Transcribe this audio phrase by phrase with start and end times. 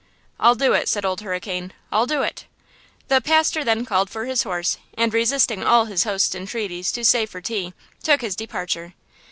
[0.39, 1.73] "I'll do it," said Old Hurricane.
[1.91, 2.45] "I'll do it."
[3.07, 7.27] The pastor then called for his horse and, resisting all his host's entreaties to stay
[7.27, 8.95] for tea, took his departure.